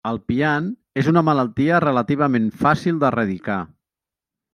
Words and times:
El 0.09 0.17
pian 0.29 0.69
és 1.01 1.09
una 1.11 1.21
malaltia 1.27 1.81
relativament 1.83 2.47
fàcil 2.63 2.97
d'erradicar. 3.05 3.59